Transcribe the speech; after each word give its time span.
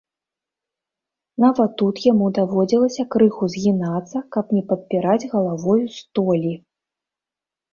Нават 1.43 1.75
тут 1.81 1.99
яму 2.11 2.25
даводзілася 2.37 3.05
крыху 3.17 3.51
згінацца, 3.57 4.17
каб 4.37 4.45
не 4.59 4.63
падпіраць 4.73 5.29
галавою 5.35 5.79
столі. 5.99 6.53